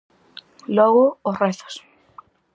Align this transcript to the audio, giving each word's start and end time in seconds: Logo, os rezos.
Logo, 0.77 1.05
os 1.29 1.39
rezos. 1.43 1.75